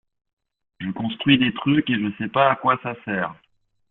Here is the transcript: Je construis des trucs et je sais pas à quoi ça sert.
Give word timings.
Je 0.79 0.89
construis 0.89 1.37
des 1.37 1.53
trucs 1.53 1.87
et 1.91 1.99
je 1.99 2.11
sais 2.17 2.27
pas 2.27 2.49
à 2.49 2.55
quoi 2.55 2.79
ça 2.81 2.95
sert. 3.05 3.35